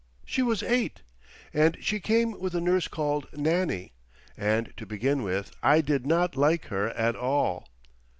She 0.25 0.41
was 0.41 0.63
eight, 0.63 1.01
and 1.53 1.77
she 1.79 1.99
came 1.99 2.31
with 2.39 2.55
a 2.55 2.59
nurse 2.59 2.87
called 2.87 3.27
Nannie; 3.37 3.91
and 4.35 4.73
to 4.77 4.87
begin 4.87 5.21
with, 5.21 5.51
I 5.61 5.81
did 5.81 6.07
not 6.07 6.35
like 6.35 6.65
her 6.69 6.89
at 6.89 7.15
all. 7.15 7.67